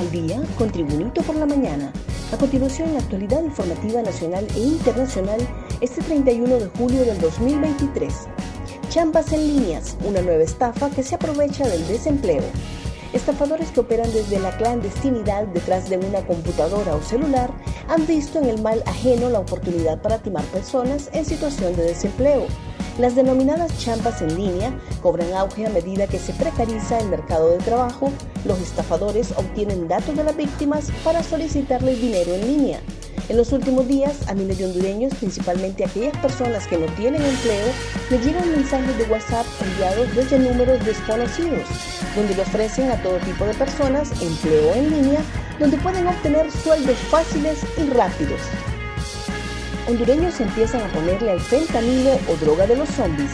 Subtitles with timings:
[0.00, 1.92] al día con por la mañana.
[2.32, 5.40] A continuación, la actualidad informativa nacional e internacional
[5.82, 8.14] este 31 de julio del 2023.
[8.88, 12.42] Chambas en líneas, una nueva estafa que se aprovecha del desempleo.
[13.12, 17.50] Estafadores que operan desde la clandestinidad detrás de una computadora o celular
[17.88, 22.46] han visto en el mal ajeno la oportunidad para timar personas en situación de desempleo.
[23.00, 27.56] Las denominadas champas en línea cobran auge a medida que se precariza el mercado de
[27.56, 28.12] trabajo.
[28.44, 32.80] Los estafadores obtienen datos de las víctimas para solicitarles dinero en línea.
[33.30, 37.68] En los últimos días, a miles de hondureños, principalmente aquellas personas que no tienen empleo,
[38.10, 41.66] les llegan mensajes de WhatsApp enviados desde números desconocidos,
[42.14, 45.20] donde le ofrecen a todo tipo de personas empleo en línea,
[45.58, 48.40] donde pueden obtener sueldos fáciles y rápidos
[49.90, 53.30] hondureños empiezan a ponerle al fentanilo o droga de los zombies.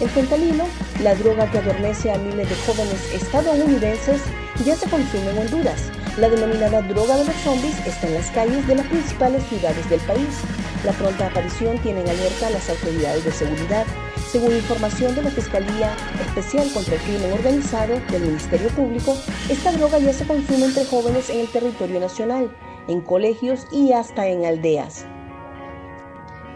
[0.00, 0.64] El fentanilo,
[1.02, 4.20] la droga que adormece a miles de jóvenes estadounidenses,
[4.64, 5.90] ya se consume en Honduras.
[6.18, 10.00] La denominada droga de los zombies está en las calles de las principales ciudades del
[10.00, 10.40] país.
[10.84, 13.86] La pronta aparición tiene en alerta a las autoridades de seguridad.
[14.30, 15.94] Según información de la Fiscalía
[16.26, 19.16] Especial contra el Crimen Organizado del Ministerio Público,
[19.48, 22.54] esta droga ya se consume entre jóvenes en el territorio nacional,
[22.88, 25.06] en colegios y hasta en aldeas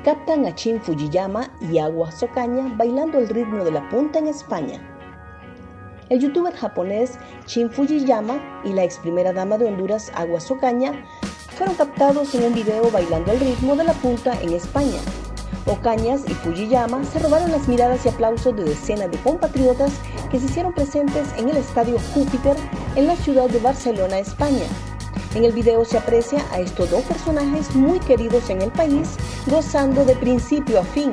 [0.05, 4.81] captan a Chin Fujiyama y Agua Socaña bailando el ritmo de la punta en España.
[6.09, 11.05] El youtuber japonés Chin Fujiyama y la ex primera dama de Honduras Agua Socaña
[11.57, 14.99] fueron captados en un video bailando el ritmo de la punta en España.
[15.67, 19.93] Ocañas y Fujiyama se robaron las miradas y aplausos de decenas de compatriotas
[20.31, 22.57] que se hicieron presentes en el Estadio Júpiter
[22.97, 24.65] en la ciudad de Barcelona, España.
[25.35, 29.11] En el video se aprecia a estos dos personajes muy queridos en el país,
[29.47, 31.13] gozando de principio a fin.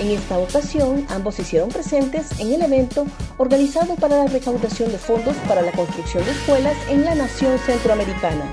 [0.00, 3.06] En esta ocasión, ambos se hicieron presentes en el evento
[3.38, 8.52] organizado para la recaudación de fondos para la construcción de escuelas en la nación centroamericana.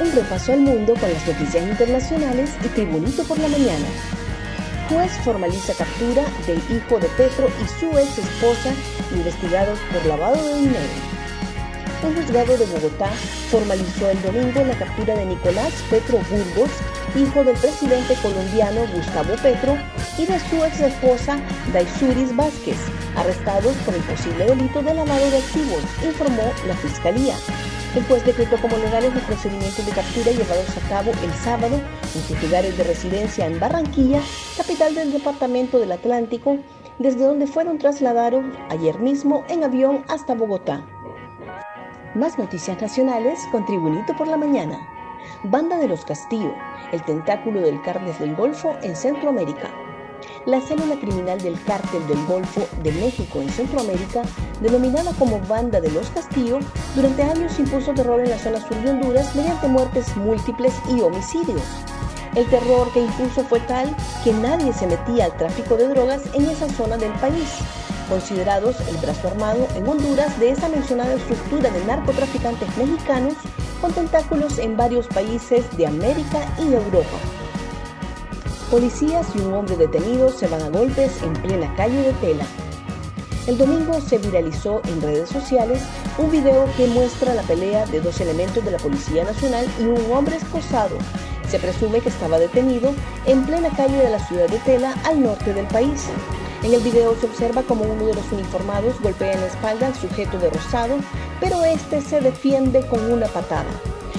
[0.00, 3.86] Un repaso al mundo con las noticias internacionales y Tribunito por la mañana.
[4.88, 8.72] Juez formaliza captura del hijo de Petro y su ex esposa
[9.12, 11.17] investigados por lavado de dinero
[12.02, 13.10] un juzgado de Bogotá
[13.50, 16.70] formalizó el domingo la captura de Nicolás Petro Burgos,
[17.16, 19.76] hijo del presidente colombiano Gustavo Petro,
[20.16, 21.38] y de su ex esposa
[21.72, 22.76] Daisuris Vázquez,
[23.16, 27.34] arrestados por el posible delito de lavado de activos, informó la Fiscalía.
[27.94, 31.80] El juez decretó como legales los procedimientos de captura llevados a cabo el sábado
[32.14, 34.20] en sus lugares de residencia en Barranquilla,
[34.56, 36.58] capital del Departamento del Atlántico,
[36.98, 40.84] desde donde fueron trasladados ayer mismo en avión hasta Bogotá.
[42.18, 44.76] Más noticias nacionales con Tribunito por la Mañana.
[45.44, 46.52] Banda de los Castillo,
[46.90, 49.70] el tentáculo del cártel del Golfo en Centroamérica.
[50.44, 54.22] La célula criminal del cártel del Golfo de México en Centroamérica,
[54.60, 56.58] denominada como Banda de los Castillo,
[56.96, 61.62] durante años impuso terror en la zona sur de Honduras mediante muertes múltiples y homicidios.
[62.34, 66.46] El terror que impuso fue tal que nadie se metía al tráfico de drogas en
[66.46, 67.60] esa zona del país
[68.08, 73.34] considerados el brazo armado en Honduras de esa mencionada estructura de narcotraficantes mexicanos
[73.80, 77.18] con tentáculos en varios países de América y Europa.
[78.70, 82.44] Policías y un hombre detenido se van a golpes en plena calle de Tela.
[83.46, 85.80] El domingo se viralizó en redes sociales
[86.18, 90.12] un video que muestra la pelea de dos elementos de la Policía Nacional y un
[90.12, 90.98] hombre esposado.
[91.48, 92.92] Se presume que estaba detenido
[93.24, 96.08] en plena calle de la ciudad de Tela al norte del país.
[96.62, 99.94] En el video se observa como uno de los uniformados golpea en la espalda al
[99.94, 100.96] sujeto de rosado,
[101.40, 103.70] pero este se defiende con una patada.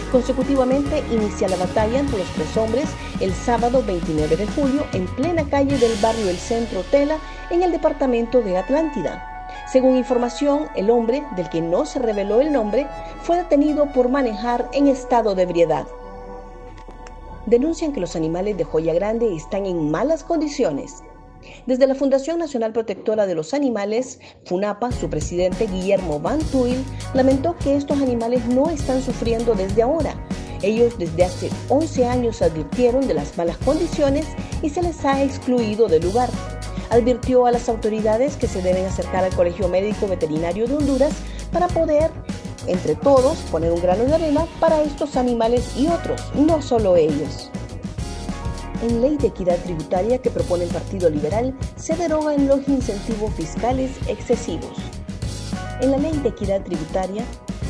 [0.09, 2.85] Consecutivamente inicia la batalla entre los tres hombres
[3.19, 7.17] el sábado 29 de julio en plena calle del barrio El Centro Tela
[7.50, 9.25] en el departamento de Atlántida.
[9.71, 12.88] Según información, el hombre, del que no se reveló el nombre,
[13.21, 15.85] fue detenido por manejar en estado de ebriedad.
[17.45, 21.03] Denuncian que los animales de Joya Grande están en malas condiciones.
[21.66, 26.83] Desde la Fundación Nacional Protectora de los Animales, FUNAPA, su presidente Guillermo Van Tuyl
[27.13, 30.15] lamentó que estos animales no están sufriendo desde ahora.
[30.62, 34.25] Ellos desde hace 11 años advirtieron de las malas condiciones
[34.62, 36.30] y se les ha excluido del lugar.
[36.89, 41.13] Advirtió a las autoridades que se deben acercar al Colegio Médico Veterinario de Honduras
[41.53, 42.12] para poder,
[42.68, 47.50] entre todos, poner un grano de arena para estos animales y otros, no solo ellos
[48.81, 53.91] en ley de equidad tributaria que propone el Partido Liberal se derogan los incentivos fiscales
[54.07, 54.77] excesivos.
[55.81, 57.23] En la ley de equidad tributaria,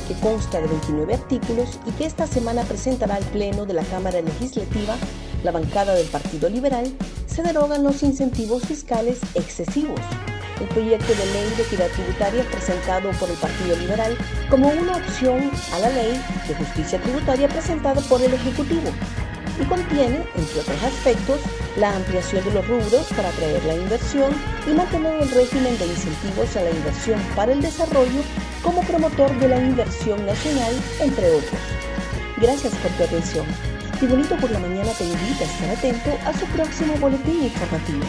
[0.08, 4.22] que consta de 29 artículos y que esta semana presentará al Pleno de la Cámara
[4.22, 4.96] Legislativa,
[5.44, 6.92] la bancada del Partido Liberal,
[7.28, 10.00] se derogan los incentivos fiscales excesivos.
[10.60, 14.18] El proyecto de ley de equidad tributaria presentado por el Partido Liberal
[14.50, 18.90] como una opción a la ley de justicia tributaria presentada por el Ejecutivo
[19.60, 21.40] y contiene, entre otros aspectos,
[21.78, 24.34] la ampliación de los rubros para atraer la inversión
[24.68, 28.22] y mantener el régimen de incentivos a la inversión para el desarrollo
[28.64, 31.60] como promotor de la inversión nacional, entre otros.
[32.38, 33.46] Gracias por tu atención.
[34.02, 38.06] Y Bonito por la Mañana te invita a estar atento a su próximo boletín informativo.